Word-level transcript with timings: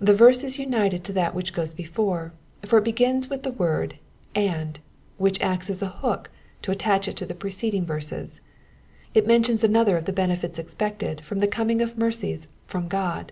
The 0.00 0.12
verse 0.14 0.42
is 0.42 0.58
united 0.58 1.04
to 1.04 1.12
that 1.12 1.32
which 1.32 1.52
goes 1.52 1.72
before, 1.72 2.32
for 2.66 2.78
it 2.78 2.84
begins 2.84 3.30
with 3.30 3.44
the 3.44 3.52
word 3.52 3.94
And," 4.34 4.80
which 5.16 5.40
acts 5.40 5.70
as 5.70 5.80
a 5.80 5.88
hook 6.00 6.28
to 6.62 6.72
attach 6.72 7.06
it 7.06 7.16
to 7.18 7.24
the 7.24 7.36
preceding 7.36 7.86
verses. 7.86 8.40
It 9.14 9.28
mentions 9.28 9.62
another 9.62 9.96
of 9.96 10.06
the 10.06 10.12
benefits 10.12 10.58
expected 10.58 11.20
from 11.20 11.38
the 11.38 11.46
coming 11.46 11.80
of 11.80 11.96
mercies 11.96 12.48
from 12.66 12.88
God. 12.88 13.30